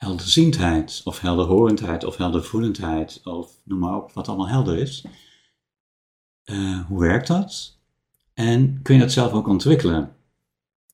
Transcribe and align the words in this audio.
helderziendheid 0.00 1.00
of 1.04 1.20
helderhorendheid 1.20 2.04
of 2.04 2.16
heldervoelendheid 2.16 3.20
of 3.24 3.60
noem 3.62 3.78
maar 3.78 3.96
op 3.96 4.12
wat 4.12 4.28
allemaal 4.28 4.48
helder 4.48 4.78
is? 4.78 5.04
Uh, 6.44 6.86
hoe 6.86 7.00
werkt 7.00 7.26
dat? 7.26 7.78
En 8.34 8.82
kun 8.82 8.94
je 8.94 9.00
dat 9.00 9.12
zelf 9.12 9.32
ook 9.32 9.48
ontwikkelen? 9.48 10.16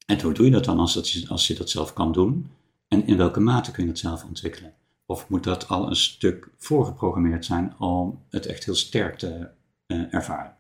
En 0.07 0.21
hoe 0.21 0.33
doe 0.33 0.45
je 0.45 0.51
dat 0.51 0.65
dan 0.65 0.79
als, 0.79 1.29
als 1.29 1.47
je 1.47 1.55
dat 1.55 1.71
zelf 1.71 1.93
kan 1.93 2.13
doen? 2.13 2.51
En 2.89 3.07
in 3.07 3.17
welke 3.17 3.41
mate 3.41 3.71
kun 3.71 3.83
je 3.83 3.89
dat 3.89 3.99
zelf 3.99 4.25
ontwikkelen? 4.25 4.75
Of 5.05 5.29
moet 5.29 5.45
dat 5.45 5.69
al 5.69 5.89
een 5.89 5.97
stuk 5.97 6.51
voorgeprogrammeerd 6.57 7.45
zijn 7.45 7.79
om 7.79 8.25
het 8.31 8.47
echt 8.47 8.65
heel 8.65 8.75
sterk 8.75 9.19
te 9.19 9.49
uh, 9.87 10.15
ervaren? 10.15 10.57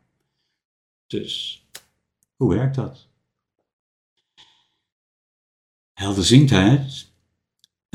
Dus, 1.06 1.64
hoe 2.36 2.54
werkt 2.54 2.74
dat? 2.74 3.06
Helderziendheid 5.92 7.14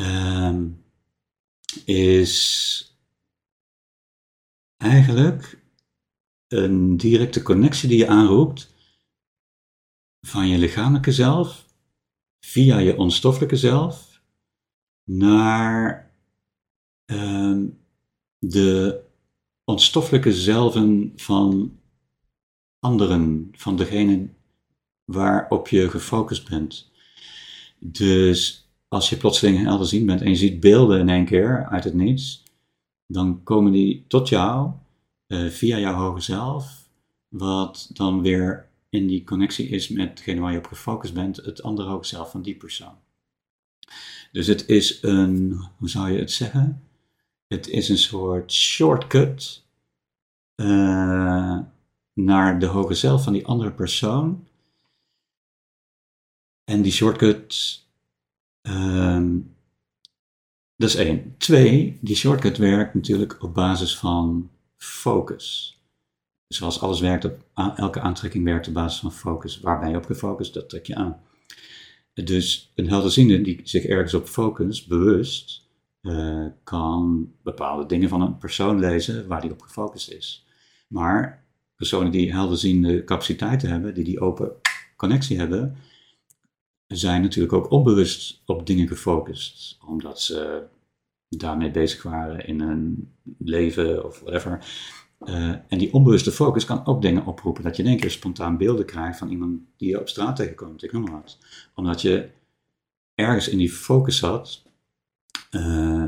uh, 0.01 0.55
is 1.85 2.85
eigenlijk 4.77 5.63
een 6.47 6.97
directe 6.97 7.41
connectie 7.41 7.89
die 7.89 7.97
je 7.97 8.07
aanroept 8.07 8.73
van 10.27 10.47
je 10.47 10.57
lichamelijke 10.57 11.11
zelf 11.11 11.65
via 12.39 12.77
je 12.77 12.97
onstoffelijke 12.97 13.55
zelf 13.55 14.21
naar 15.03 16.11
uh, 17.05 17.63
de 18.37 19.01
onstoffelijke 19.63 20.33
zelven 20.33 21.13
van 21.15 21.79
anderen, 22.79 23.49
van 23.51 23.75
degene 23.75 24.29
waarop 25.03 25.67
je 25.67 25.89
gefocust 25.89 26.49
bent. 26.49 26.91
Dus 27.79 28.70
als 28.91 29.09
je 29.09 29.17
plotseling 29.17 29.63
helder 29.63 29.87
zien 29.87 30.05
bent 30.05 30.21
en 30.21 30.29
je 30.29 30.35
ziet 30.35 30.59
beelden 30.59 30.99
in 30.99 31.09
één 31.09 31.25
keer 31.25 31.65
uit 31.65 31.83
het 31.83 31.93
niets, 31.93 32.43
dan 33.05 33.43
komen 33.43 33.71
die 33.71 34.05
tot 34.07 34.29
jou 34.29 34.71
uh, 35.27 35.49
via 35.49 35.79
jouw 35.79 35.93
hoge 35.93 36.21
zelf, 36.21 36.89
wat 37.27 37.89
dan 37.93 38.21
weer 38.21 38.69
in 38.89 39.07
die 39.07 39.23
connectie 39.23 39.67
is 39.67 39.89
met 39.89 40.17
degene 40.17 40.41
waar 40.41 40.51
je 40.51 40.57
op 40.57 40.65
gefocust 40.65 41.13
bent, 41.13 41.37
het 41.37 41.63
andere 41.63 41.89
hoge 41.89 42.05
zelf 42.05 42.31
van 42.31 42.41
die 42.41 42.55
persoon. 42.55 42.95
Dus 44.31 44.47
het 44.47 44.67
is 44.67 45.03
een, 45.03 45.61
hoe 45.77 45.89
zou 45.89 46.11
je 46.11 46.19
het 46.19 46.31
zeggen? 46.31 46.83
Het 47.47 47.67
is 47.67 47.89
een 47.89 47.97
soort 47.97 48.51
shortcut 48.53 49.63
uh, 50.55 51.59
naar 52.13 52.59
de 52.59 52.65
hoge 52.65 52.93
zelf 52.93 53.23
van 53.23 53.33
die 53.33 53.45
andere 53.45 53.71
persoon. 53.71 54.47
En 56.63 56.81
die 56.81 56.91
shortcut, 56.91 57.81
um, 58.61 59.55
dat 60.75 60.89
is 60.89 60.95
één. 60.95 61.35
Twee, 61.37 61.97
die 62.01 62.15
shortcut 62.15 62.57
werkt 62.57 62.93
natuurlijk 62.93 63.43
op 63.43 63.53
basis 63.53 63.97
van 63.97 64.49
focus. 64.77 65.79
Zoals 66.47 66.81
alles 66.81 66.99
werkt, 66.99 67.25
op, 67.25 67.45
elke 67.75 67.99
aantrekking 67.99 68.43
werkt 68.43 68.67
op 68.67 68.73
basis 68.73 68.99
van 68.99 69.11
focus. 69.11 69.59
Waar 69.59 69.79
ben 69.79 69.89
je 69.89 69.97
op 69.97 70.05
gefocust, 70.05 70.53
dat 70.53 70.69
trek 70.69 70.85
je 70.85 70.95
aan. 70.95 71.19
Dus 72.13 72.71
een 72.75 72.89
helderziende 72.89 73.41
die 73.41 73.59
zich 73.63 73.85
ergens 73.85 74.13
op 74.13 74.27
focust, 74.27 74.87
bewust, 74.87 75.67
uh, 76.01 76.45
kan 76.63 77.31
bepaalde 77.43 77.85
dingen 77.85 78.09
van 78.09 78.21
een 78.21 78.37
persoon 78.37 78.79
lezen 78.79 79.27
waar 79.27 79.41
die 79.41 79.51
op 79.51 79.61
gefocust 79.61 80.11
is. 80.11 80.45
Maar 80.87 81.43
personen 81.75 82.11
die 82.11 82.33
helderziende 82.33 83.03
capaciteiten 83.03 83.69
hebben, 83.69 83.93
die 83.93 84.03
die 84.03 84.19
open 84.19 84.51
connectie 84.95 85.37
hebben, 85.37 85.75
zijn 86.97 87.21
natuurlijk 87.21 87.53
ook 87.53 87.71
onbewust 87.71 88.41
op 88.45 88.67
dingen 88.67 88.87
gefocust, 88.87 89.77
omdat 89.85 90.21
ze 90.21 90.63
daarmee 91.29 91.71
bezig 91.71 92.03
waren 92.03 92.47
in 92.47 92.61
hun 92.61 93.13
leven 93.37 94.05
of 94.05 94.19
whatever. 94.19 94.65
Uh, 95.25 95.49
en 95.67 95.77
die 95.77 95.93
onbewuste 95.93 96.31
focus 96.31 96.65
kan 96.65 96.85
ook 96.85 97.01
dingen 97.01 97.25
oproepen. 97.25 97.63
Dat 97.63 97.75
je 97.75 97.83
in 97.83 97.89
één 97.89 97.99
keer 97.99 98.11
spontaan 98.11 98.57
beelden 98.57 98.85
krijgt 98.85 99.17
van 99.17 99.29
iemand 99.29 99.59
die 99.77 99.89
je 99.89 99.99
op 99.99 100.09
straat 100.09 100.35
tegenkomt, 100.35 100.83
ik 100.83 100.91
noem 100.91 101.03
maar 101.03 101.11
wat. 101.11 101.37
Omdat 101.75 102.01
je 102.01 102.29
ergens 103.15 103.47
in 103.47 103.57
die 103.57 103.71
focus 103.71 104.17
zat, 104.17 104.63
uh, 105.51 106.03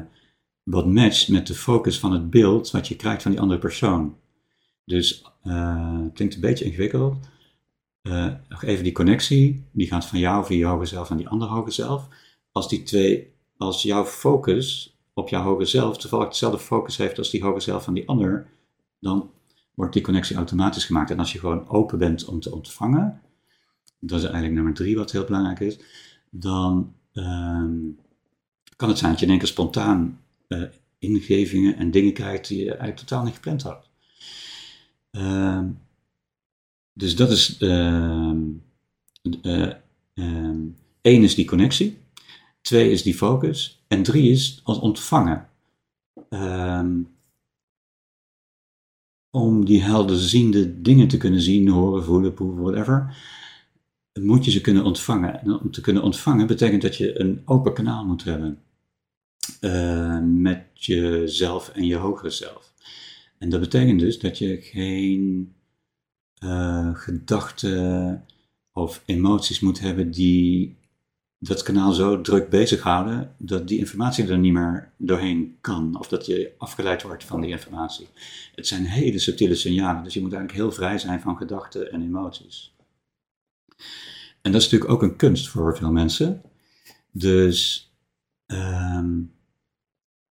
wat 0.64 0.86
matcht 0.86 1.30
met 1.30 1.48
de 1.48 1.54
focus 1.54 2.00
van 2.00 2.12
het 2.12 2.30
beeld 2.30 2.72
wat 2.72 2.88
je 2.88 2.96
krijgt 2.96 3.22
van 3.22 3.32
die 3.32 3.40
andere 3.40 3.60
persoon. 3.60 4.18
Dus 4.86 5.26
uh, 5.44 5.98
klinkt 6.14 6.36
een 6.36 6.42
beetje 6.42 6.66
ingewikkeld, 6.66 7.18
uh, 8.04 8.34
nog 8.50 8.64
even 8.64 8.84
die 8.84 8.94
connectie, 8.94 9.64
die 9.72 9.88
gaat 9.88 10.06
van 10.06 10.20
jou 10.20 10.46
via 10.46 10.58
je 10.58 10.66
hoger 10.66 10.88
zelf 10.88 11.10
en 11.10 11.18
die 11.18 11.28
andere 11.28 11.52
hoger 11.52 11.72
zelf. 11.72 12.08
Als 12.52 12.70
die 12.70 12.84
twee, 12.84 13.34
als 13.58 13.84
jouw 13.84 14.06
focus 14.06 14.98
op 15.14 15.30
jouw 15.30 15.44
hoger 15.44 15.68
zelf 15.68 15.98
toevallig 15.98 16.28
dezelfde 16.28 16.60
focus 16.60 16.98
heeft 16.98 17.18
als 17.18 17.30
die 17.30 17.44
hoger 17.44 17.62
zelf 17.62 17.84
van 17.84 17.94
die 17.94 18.08
ander, 18.08 18.48
dan 19.00 19.32
wordt 19.74 19.94
die 19.94 20.02
connectie 20.02 20.36
automatisch 20.36 20.86
gemaakt. 20.86 21.12
En 21.12 21.20
als 21.20 21.34
je 21.34 21.40
gewoon 21.40 21.70
open 21.70 21.98
bent 21.98 22.26
om 22.26 22.40
te 22.40 22.52
ontvangen, 22.52 23.22
dat 24.00 24.18
is 24.18 24.24
eigenlijk 24.24 24.54
nummer 24.54 24.74
drie 24.74 24.96
wat 24.96 25.12
heel 25.12 25.24
belangrijk 25.24 25.60
is, 25.60 25.80
dan 26.30 26.94
um, 27.14 28.00
kan 28.76 28.90
het 28.90 28.98
zijn 28.98 29.12
dat 29.12 29.20
je 29.20 29.26
in 29.26 29.32
één 29.32 29.42
keer 29.42 29.50
spontaan 29.50 30.20
uh, 30.48 30.64
ingevingen 31.00 31.78
en 31.78 31.92
dingen 31.92 32.14
krijgt 32.14 32.48
die 32.48 32.58
je 32.58 32.70
eigenlijk 32.70 33.00
totaal 33.00 33.24
niet 33.24 33.34
gepland 33.34 33.62
had. 33.62 33.90
Uh, 35.12 35.66
dus 36.94 37.16
dat 37.16 37.32
is, 37.32 37.60
uh, 37.60 38.32
uh, 39.42 39.74
één 41.02 41.24
is 41.24 41.36
die 41.36 41.46
connectie, 41.46 41.98
twee 42.62 42.92
is 42.92 43.04
die 43.04 43.16
focus 43.16 43.84
en 43.88 44.04
drie 44.04 44.32
is 44.32 44.62
als 44.64 44.80
ontvangen. 44.80 45.50
Um, 46.30 47.12
om 49.36 49.66
die 49.66 49.82
helderziende 49.82 50.82
dingen 50.82 51.08
te 51.08 51.18
kunnen 51.18 51.42
zien, 51.42 51.68
horen, 51.68 52.04
voelen, 52.04 52.34
proeven, 52.34 52.64
whatever, 52.64 53.18
moet 54.20 54.46
je 54.46 54.52
ze 54.52 54.62
kunnen 54.62 54.84
ontvangen. 54.84 55.42
En 55.42 55.60
om 55.60 55.72
te 55.72 55.82
kunnen 55.82 56.04
ontvangen 56.04 56.48
betekent 56.48 56.82
dat 56.82 56.96
je 56.96 57.20
een 57.20 57.42
open 57.46 57.74
kanaal 57.74 58.06
moet 58.06 58.24
hebben 58.24 58.60
uh, 59.62 60.20
met 60.22 60.66
jezelf 60.74 61.70
en 61.70 61.86
je 61.86 61.96
hogere 61.96 62.30
zelf. 62.30 62.74
En 63.38 63.50
dat 63.50 63.60
betekent 63.60 64.00
dus 64.00 64.20
dat 64.20 64.38
je 64.38 64.62
geen 64.62 65.54
uh, 66.44 66.96
gedachten 66.96 68.26
of 68.72 69.04
emoties 69.06 69.60
moet 69.60 69.80
hebben 69.80 70.12
die 70.12 70.76
dat 71.38 71.64
kanaal 71.64 71.92
zo 71.92 72.22
druk 72.22 72.50
bezighouden 72.50 73.36
dat 73.38 73.68
die 73.68 73.78
informatie 73.78 74.28
er 74.28 74.38
niet 74.38 74.54
meer 74.54 74.92
doorheen 74.98 75.58
kan 75.62 76.00
of 76.00 76.08
dat 76.08 76.26
je 76.26 76.54
afgeleid 76.58 77.02
wordt 77.02 77.24
van 77.24 77.42
die 77.42 77.50
informatie. 77.50 78.08
Het 78.56 78.68
zijn 78.68 78.86
hele 78.86 79.20
subtiele 79.20 79.56
signalen, 79.56 80.04
dus 80.04 80.14
je 80.14 80.22
moet 80.22 80.34
eigenlijk 80.34 80.64
heel 80.64 80.72
vrij 80.72 80.98
zijn 80.98 81.22
van 81.22 81.38
gedachten 81.38 81.92
en 81.92 82.02
emoties. 82.02 82.76
En 84.42 84.52
dat 84.52 84.62
is 84.62 84.70
natuurlijk 84.70 84.92
ook 84.92 85.02
een 85.02 85.16
kunst 85.16 85.48
voor 85.48 85.78
veel 85.78 85.92
mensen. 85.92 86.42
Dus 87.12 87.92
um, 88.48 89.34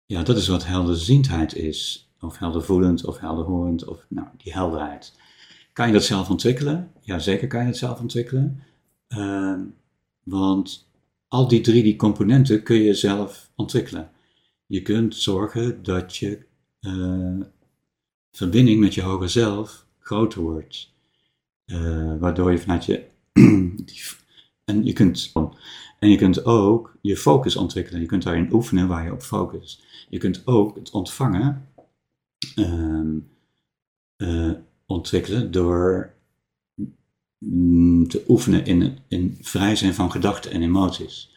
ja, 0.05 0.23
dat 0.23 0.37
is 0.37 0.47
wat 0.47 0.65
helderziendheid 0.65 1.55
is, 1.55 2.09
of 2.19 2.37
heldervoelend 2.37 3.05
of 3.05 3.19
helderhorend, 3.19 3.85
of 3.85 4.05
nou, 4.09 4.27
die 4.37 4.53
helderheid. 4.53 5.13
Kan 5.77 5.87
je 5.87 5.93
dat 5.93 6.03
zelf 6.03 6.29
ontwikkelen? 6.29 6.91
Ja, 7.01 7.19
zeker 7.19 7.47
kan 7.47 7.61
je 7.61 7.67
het 7.67 7.77
zelf 7.77 7.99
ontwikkelen. 7.99 8.63
Uh, 9.07 9.59
want 10.23 10.89
al 11.27 11.47
die 11.47 11.61
drie 11.61 11.83
die 11.83 11.95
componenten 11.95 12.63
kun 12.63 12.75
je 12.75 12.93
zelf 12.93 13.51
ontwikkelen. 13.55 14.11
Je 14.65 14.81
kunt 14.81 15.15
zorgen 15.15 15.83
dat 15.83 16.15
je 16.15 16.45
uh, 16.81 17.39
verbinding 18.31 18.79
met 18.79 18.93
je 18.93 19.01
hoger 19.01 19.29
zelf 19.29 19.85
groter 19.99 20.41
wordt. 20.41 20.93
Uh, 21.65 22.17
waardoor 22.19 22.51
je 22.51 22.59
vanuit 22.59 22.85
je. 22.85 23.05
en, 24.69 24.85
je 24.85 24.93
kunt, 24.93 25.31
en 25.99 26.09
je 26.09 26.17
kunt 26.17 26.45
ook 26.45 26.97
je 27.01 27.17
focus 27.17 27.55
ontwikkelen. 27.55 28.01
Je 28.01 28.07
kunt 28.07 28.23
daarin 28.23 28.53
oefenen 28.53 28.87
waar 28.87 29.03
je 29.03 29.11
op 29.11 29.21
focust. 29.21 29.83
Je 30.09 30.17
kunt 30.17 30.47
ook 30.47 30.75
het 30.75 30.91
ontvangen. 30.91 31.69
Uh, 32.55 33.21
ontwikkelen 34.97 35.51
door 35.51 36.13
mm, 37.37 38.07
te 38.07 38.23
oefenen 38.27 38.65
in, 38.65 38.97
in 39.07 39.37
vrij 39.41 39.75
zijn 39.75 39.93
van 39.93 40.11
gedachten 40.11 40.51
en 40.51 40.61
emoties. 40.61 41.31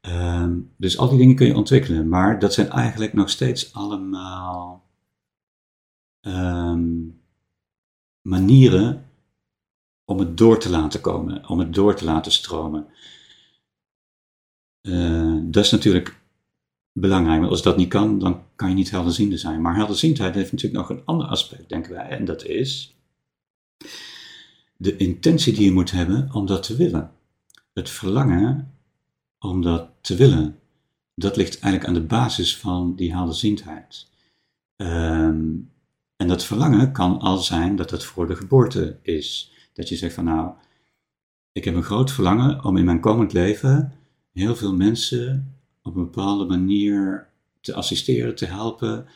Ehm, 0.00 0.58
dus 0.76 0.98
al 0.98 1.08
die 1.08 1.18
dingen 1.18 1.36
kun 1.36 1.46
je 1.46 1.56
ontwikkelen, 1.56 2.08
maar 2.08 2.38
dat 2.38 2.54
zijn 2.54 2.68
eigenlijk 2.68 3.12
nog 3.12 3.30
steeds 3.30 3.74
allemaal 3.74 4.84
ehm, 6.20 7.08
manieren 8.22 9.04
om 10.04 10.18
het 10.18 10.36
door 10.36 10.58
te 10.58 10.70
laten 10.70 11.00
komen, 11.00 11.48
om 11.48 11.58
het 11.58 11.74
door 11.74 11.94
te 11.94 12.04
laten 12.04 12.32
stromen. 12.32 12.86
Uh, 14.82 15.38
dat 15.42 15.64
is 15.64 15.70
natuurlijk 15.70 16.19
belangrijk, 17.00 17.38
want 17.38 17.50
als 17.50 17.62
dat 17.62 17.76
niet 17.76 17.88
kan, 17.88 18.18
dan 18.18 18.42
kan 18.56 18.68
je 18.68 18.74
niet 18.74 18.90
helderziende 18.90 19.38
zijn. 19.38 19.60
Maar 19.60 19.76
helderziendheid 19.76 20.34
heeft 20.34 20.52
natuurlijk 20.52 20.80
nog 20.80 20.98
een 20.98 21.04
ander 21.04 21.26
aspect, 21.26 21.68
denken 21.68 21.92
wij, 21.92 22.08
en 22.08 22.24
dat 22.24 22.44
is 22.44 22.94
de 24.76 24.96
intentie 24.96 25.52
die 25.52 25.64
je 25.64 25.72
moet 25.72 25.90
hebben 25.90 26.28
om 26.32 26.46
dat 26.46 26.62
te 26.62 26.76
willen. 26.76 27.10
Het 27.72 27.90
verlangen 27.90 28.74
om 29.38 29.62
dat 29.62 29.88
te 30.00 30.16
willen, 30.16 30.58
dat 31.14 31.36
ligt 31.36 31.60
eigenlijk 31.60 31.86
aan 31.86 32.00
de 32.00 32.08
basis 32.08 32.56
van 32.56 32.94
die 32.96 33.14
helderziendheid. 33.14 34.06
Um, 34.76 35.70
en 36.16 36.28
dat 36.28 36.44
verlangen 36.44 36.92
kan 36.92 37.18
al 37.18 37.38
zijn 37.38 37.76
dat 37.76 37.90
het 37.90 38.04
voor 38.04 38.26
de 38.26 38.36
geboorte 38.36 38.98
is. 39.02 39.52
Dat 39.72 39.88
je 39.88 39.96
zegt 39.96 40.14
van 40.14 40.24
nou, 40.24 40.52
ik 41.52 41.64
heb 41.64 41.74
een 41.74 41.82
groot 41.82 42.12
verlangen 42.12 42.64
om 42.64 42.76
in 42.76 42.84
mijn 42.84 43.00
komend 43.00 43.32
leven 43.32 43.92
heel 44.32 44.56
veel 44.56 44.74
mensen 44.74 45.54
op 45.82 45.96
een 45.96 46.04
bepaalde 46.04 46.44
manier 46.44 47.28
te 47.60 47.74
assisteren, 47.74 48.34
te 48.34 48.46
helpen, 48.46 49.06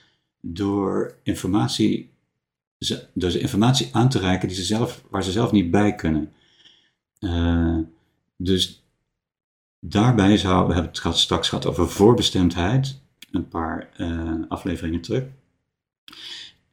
door 0.41 1.17
informatie, 1.23 2.11
door 3.15 3.31
ze 3.31 3.41
informatie 3.41 3.89
aan 3.93 4.09
te 4.09 4.19
reiken 4.19 4.49
die 4.49 4.57
ze 4.57 4.63
zelf, 4.65 5.05
waar 5.11 5.25
ze 5.25 5.33
zelf 5.33 5.53
niet 5.53 5.71
bij 5.71 5.95
kunnen. 5.95 6.33
Uh, 7.21 7.79
dus 8.37 8.85
daarbij 9.81 10.37
zou, 10.37 10.67
we 10.67 10.73
hebben 10.73 10.93
het 11.03 11.17
straks 11.17 11.49
gehad 11.49 11.67
over 11.67 11.89
voorbestemdheid, 11.89 13.01
een 13.31 13.49
paar 13.49 13.91
uh, 13.99 14.35
afleveringen 14.49 15.01
terug. 15.01 15.25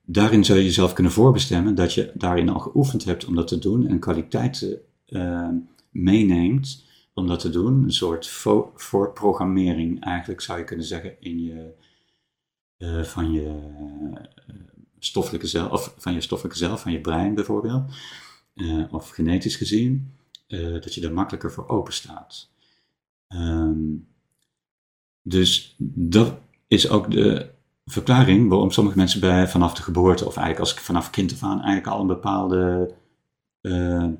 Daarin 0.05 0.45
zou 0.45 0.57
je 0.57 0.65
jezelf 0.65 0.93
kunnen 0.93 1.11
voorbestemmen 1.11 1.75
dat 1.75 1.93
je 1.93 2.11
daarin 2.13 2.49
al 2.49 2.59
geoefend 2.59 3.03
hebt 3.03 3.25
om 3.25 3.35
dat 3.35 3.47
te 3.47 3.59
doen 3.59 3.87
en 3.87 3.99
kwaliteiten 3.99 4.79
uh, 5.07 5.47
meeneemt 5.89 6.85
om 7.13 7.27
dat 7.27 7.39
te 7.39 7.49
doen. 7.49 7.83
Een 7.83 7.93
soort 7.93 8.27
voorprogrammering 8.75 10.03
eigenlijk 10.03 10.41
zou 10.41 10.59
je 10.59 10.65
kunnen 10.65 10.85
zeggen 10.85 11.21
in 11.21 11.43
je, 11.43 11.73
uh, 12.77 13.03
van 13.03 13.31
je 13.31 13.45
uh, 14.49 14.55
stoffelijke 14.99 15.47
zelf, 15.47 15.71
of 15.71 15.93
van 15.97 16.13
je 16.13 16.21
stoffelijke 16.21 16.57
zelf, 16.57 16.81
van 16.81 16.91
je 16.91 17.01
brein 17.01 17.35
bijvoorbeeld, 17.35 17.93
uh, 18.55 18.93
of 18.93 19.09
genetisch 19.09 19.55
gezien, 19.55 20.15
dat 20.81 20.93
je 20.93 21.01
daar 21.01 21.13
makkelijker 21.13 21.51
voor 21.51 21.67
open 21.67 21.93
staat. 21.93 22.49
Um, 23.27 24.07
dus 25.21 25.75
dat 25.93 26.39
is 26.67 26.89
ook 26.89 27.11
de 27.11 27.49
verklaring 27.85 28.49
waarom 28.49 28.71
sommige 28.71 28.97
mensen 28.97 29.19
bij, 29.19 29.47
vanaf 29.47 29.73
de 29.73 29.81
geboorte, 29.81 30.25
of 30.25 30.35
eigenlijk 30.35 30.59
als 30.59 30.83
vanaf 30.83 31.09
kind 31.09 31.31
af 31.33 31.43
aan, 31.43 31.61
eigenlijk 31.61 31.87
al 31.87 32.01
een 32.01 32.07
bepaalde 32.07 32.93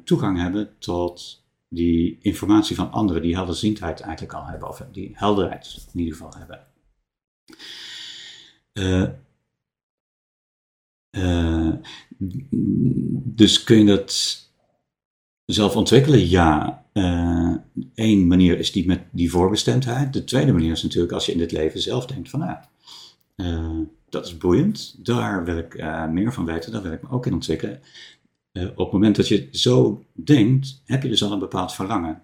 toegang 0.04 0.38
hebben 0.38 0.70
tot 0.80 1.41
die 1.74 2.18
informatie 2.22 2.76
van 2.76 2.92
anderen, 2.92 3.22
die 3.22 3.36
helderziendheid 3.36 4.00
eigenlijk 4.00 4.34
al 4.34 4.46
hebben, 4.46 4.68
of 4.68 4.84
die 4.92 5.12
helderheid 5.14 5.88
in 5.94 6.00
ieder 6.00 6.16
geval 6.16 6.34
hebben. 6.38 6.68
Uh, 8.74 9.10
uh, 11.18 11.74
dus 13.24 13.64
kun 13.64 13.78
je 13.78 13.86
dat 13.86 14.40
zelf 15.46 15.76
ontwikkelen? 15.76 16.30
Ja. 16.30 16.80
Eén 16.94 18.20
uh, 18.20 18.26
manier 18.28 18.60
is 18.60 18.72
die 18.72 18.88
met 18.88 19.02
die 19.12 19.32
voorbestemdheid. 19.32 20.14
De 20.14 20.24
tweede 20.24 20.52
manier 20.52 20.72
is 20.72 20.84
natuurlijk 20.84 21.14
als 21.14 21.26
je 21.26 21.32
in 21.32 21.38
dit 21.38 21.52
leven 21.52 21.82
zelf 21.82 22.06
denkt 22.06 22.30
van, 22.30 22.40
nou, 22.40 23.88
dat 24.10 24.26
is 24.26 24.38
boeiend, 24.38 25.06
daar 25.06 25.44
wil 25.44 25.58
ik 25.58 25.84
meer 26.10 26.34
van 26.34 26.46
weten, 26.46 26.72
daar 26.72 26.82
wil 26.82 26.92
ik 26.92 27.02
me 27.02 27.10
ook 27.10 27.26
in 27.26 27.34
ontwikkelen. 27.34 27.82
Uh, 28.54 28.64
op 28.64 28.78
het 28.78 28.92
moment 28.92 29.16
dat 29.16 29.28
je 29.28 29.48
zo 29.52 30.06
denkt, 30.14 30.82
heb 30.86 31.04
je 31.04 31.10
dus 31.10 31.24
al 31.24 31.32
een 31.32 31.40
bepaald 31.40 31.74
verlangen. 31.74 32.24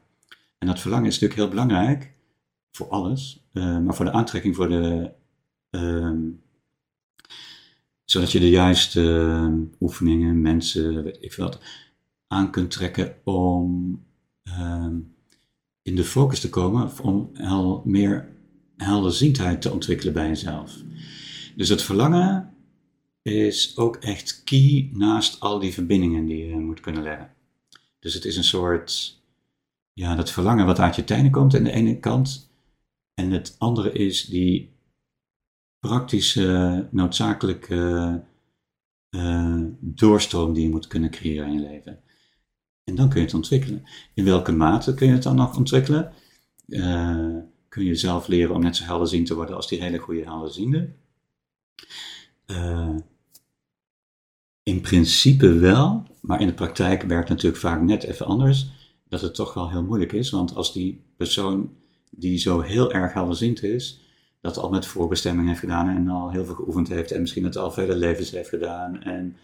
En 0.57 0.67
dat 0.67 0.79
verlangen 0.79 1.07
is 1.07 1.19
natuurlijk 1.19 1.39
heel 1.39 1.49
belangrijk 1.49 2.13
voor 2.71 2.87
alles, 2.87 3.47
uh, 3.53 3.79
maar 3.79 3.95
voor 3.95 4.05
de 4.05 4.11
aantrekking 4.11 4.55
voor 4.55 4.69
de. 4.69 5.11
Uh, 5.71 6.11
zodat 8.03 8.31
je 8.31 8.39
de 8.39 8.49
juiste 8.49 9.01
ehm, 9.01 9.61
oefeningen, 9.79 10.41
mensen, 10.41 11.03
weet 11.03 11.17
ik 11.19 11.33
veel 11.33 11.43
wat, 11.43 11.59
aan 12.27 12.51
kunt 12.51 12.71
trekken 12.71 13.15
om 13.23 14.03
ehm, 14.43 14.95
in 15.81 15.95
de 15.95 16.03
focus 16.03 16.39
te 16.39 16.49
komen, 16.49 16.91
om 17.01 17.29
hel, 17.33 17.81
meer 17.85 18.29
helderziendheid 18.77 19.61
te 19.61 19.71
ontwikkelen 19.71 20.13
bij 20.13 20.27
jezelf. 20.27 20.77
Dus 21.55 21.69
het 21.69 21.81
verlangen 21.81 22.53
is 23.27 23.77
ook 23.77 23.95
echt 23.95 24.43
key 24.43 24.89
naast 24.93 25.39
al 25.39 25.59
die 25.59 25.73
verbindingen 25.73 26.25
die 26.25 26.45
je 26.45 26.55
moet 26.55 26.79
kunnen 26.79 27.03
leggen. 27.03 27.33
Dus 27.99 28.13
het 28.13 28.25
is 28.25 28.37
een 28.37 28.43
soort, 28.43 29.21
ja, 29.93 30.15
dat 30.15 30.31
verlangen 30.31 30.65
wat 30.65 30.79
uit 30.79 30.95
je 30.95 31.03
tenen 31.03 31.31
komt 31.31 31.55
aan 31.55 31.63
de 31.63 31.71
ene 31.71 31.99
kant. 31.99 32.51
En 33.13 33.31
het 33.31 33.55
andere 33.57 33.91
is 33.91 34.25
die 34.25 34.75
praktische, 35.79 36.87
noodzakelijke 36.91 38.23
uh, 39.09 39.63
doorstroom 39.79 40.53
die 40.53 40.63
je 40.63 40.69
moet 40.69 40.87
kunnen 40.87 41.09
creëren 41.09 41.47
in 41.47 41.53
je 41.53 41.59
leven. 41.59 41.99
En 42.83 42.95
dan 42.95 43.09
kun 43.09 43.19
je 43.19 43.25
het 43.25 43.35
ontwikkelen. 43.35 43.83
In 44.13 44.23
welke 44.23 44.51
mate 44.51 44.93
kun 44.93 45.07
je 45.07 45.13
het 45.13 45.23
dan 45.23 45.35
nog 45.35 45.57
ontwikkelen? 45.57 46.13
Uh, 46.67 47.37
kun 47.69 47.85
je 47.85 47.95
zelf 47.95 48.27
leren 48.27 48.55
om 48.55 48.61
net 48.61 48.75
zo 48.75 48.83
helderziend 48.83 49.27
te 49.27 49.35
worden 49.35 49.55
als 49.55 49.67
die 49.67 49.81
hele 49.81 49.97
goede 49.97 50.23
helderziende? 50.23 50.93
Uh, 52.45 52.95
in 54.67 54.81
principe 54.81 55.53
wel, 55.53 56.03
maar 56.21 56.41
in 56.41 56.47
de 56.47 56.53
praktijk 56.53 57.01
werkt 57.01 57.29
het 57.29 57.37
natuurlijk 57.37 57.61
vaak 57.61 57.81
net 57.81 58.03
even 58.03 58.25
anders. 58.25 58.67
Dat 59.09 59.21
het 59.21 59.35
toch 59.35 59.53
wel 59.53 59.69
heel 59.69 59.83
moeilijk 59.83 60.11
is, 60.11 60.29
want 60.29 60.55
als 60.55 60.73
die 60.73 61.01
persoon 61.17 61.69
die 62.09 62.37
zo 62.37 62.61
heel 62.61 62.93
erg 62.93 63.13
helderziend 63.13 63.63
is, 63.63 63.99
dat 64.41 64.57
al 64.57 64.69
met 64.69 64.85
voorbestemming 64.85 65.47
heeft 65.47 65.59
gedaan 65.59 65.89
en 65.89 66.07
al 66.07 66.31
heel 66.31 66.45
veel 66.45 66.55
geoefend 66.55 66.87
heeft 66.87 67.11
en 67.11 67.21
misschien 67.21 67.43
het 67.43 67.57
al 67.57 67.71
vele 67.71 67.95
levens 67.95 68.31
heeft 68.31 68.49
gedaan. 68.49 69.03
En 69.03 69.37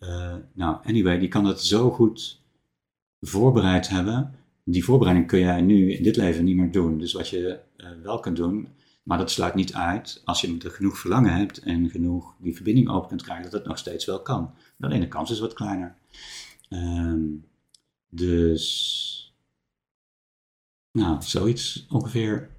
uh, 0.00 0.34
nou, 0.52 0.76
anyway, 0.84 1.18
die 1.18 1.28
kan 1.28 1.44
het 1.44 1.60
zo 1.60 1.90
goed 1.90 2.40
voorbereid 3.20 3.88
hebben. 3.88 4.34
Die 4.64 4.84
voorbereiding 4.84 5.28
kun 5.28 5.38
jij 5.38 5.60
nu 5.60 5.92
in 5.92 6.02
dit 6.02 6.16
leven 6.16 6.44
niet 6.44 6.56
meer 6.56 6.72
doen. 6.72 6.98
Dus 6.98 7.12
wat 7.12 7.28
je 7.28 7.58
uh, 7.76 7.86
wel 8.02 8.20
kunt 8.20 8.36
doen, 8.36 8.68
maar 9.04 9.18
dat 9.18 9.30
sluit 9.30 9.54
niet 9.54 9.74
uit, 9.74 10.22
als 10.24 10.40
je 10.40 10.58
er 10.58 10.70
genoeg 10.70 10.98
verlangen 10.98 11.32
hebt 11.32 11.58
en 11.58 11.90
genoeg 11.90 12.34
die 12.38 12.54
verbinding 12.54 12.88
open 12.88 13.08
kunt 13.08 13.22
krijgen, 13.22 13.44
dat 13.44 13.52
het 13.52 13.66
nog 13.66 13.78
steeds 13.78 14.04
wel 14.04 14.22
kan. 14.22 14.54
Alleen 14.80 15.00
de 15.00 15.08
kans 15.08 15.30
is 15.30 15.40
wat 15.40 15.52
kleiner. 15.52 15.96
Um, 16.68 17.44
dus, 18.08 19.34
nou, 20.92 21.22
zoiets 21.22 21.86
ongeveer 21.90 22.50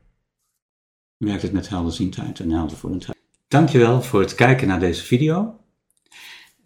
werkt 1.18 1.42
het 1.42 1.52
met 1.52 1.70
helderziendheid 1.70 2.40
en 2.40 2.52
heldervoelendheid. 2.52 3.18
Dankjewel 3.48 4.02
voor 4.02 4.20
het 4.20 4.36
kijken 4.36 4.68
naar 4.68 4.80
deze 4.80 5.04
video. 5.04 5.60